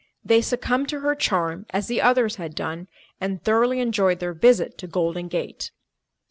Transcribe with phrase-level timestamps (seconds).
[0.25, 2.87] They succumbed to her charm, as the others had done,
[3.19, 5.69] and thoroughly enjoyed their visit to Golden Gate.